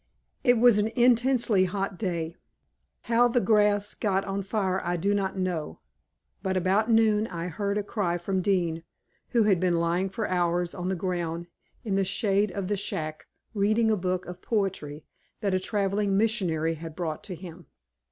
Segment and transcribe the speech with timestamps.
[0.43, 2.35] "It was an intensely hot day.
[3.01, 5.77] How the grass got on fire I do not know,
[6.41, 8.81] but about noon I heard a cry from Dean,
[9.29, 11.45] who had been lying for hours on the ground
[11.83, 15.05] in the shade of the shack reading a book of poetry
[15.41, 17.67] that a traveling missionary had brought to him.